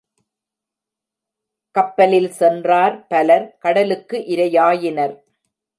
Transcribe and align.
கப்பலில் 1.75 2.31
சென்றார் 2.31 3.07
பலர் 3.07 3.57
கடலுக்கு 3.59 4.17
இரையாயினர். 4.17 5.15